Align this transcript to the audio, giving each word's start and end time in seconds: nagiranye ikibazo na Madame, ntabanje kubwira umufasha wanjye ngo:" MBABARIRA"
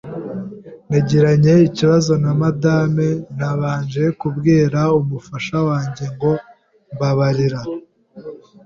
nagiranye 0.89 1.53
ikibazo 1.67 2.13
na 2.23 2.31
Madame, 2.41 3.07
ntabanje 3.35 4.03
kubwira 4.19 4.79
umufasha 4.99 5.57
wanjye 5.67 6.05
ngo:" 6.13 6.31
MBABARIRA" 6.93 7.61